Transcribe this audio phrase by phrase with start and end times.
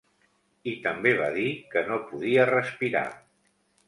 [0.69, 1.43] I també va dir
[1.75, 3.03] que no podia respirar.